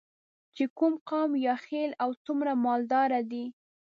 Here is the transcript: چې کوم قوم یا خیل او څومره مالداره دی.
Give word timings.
چې 0.55 0.63
کوم 0.77 0.93
قوم 1.09 1.31
یا 1.45 1.55
خیل 1.65 1.91
او 2.03 2.09
څومره 2.25 2.51
مالداره 2.65 3.21
دی. 3.31 3.45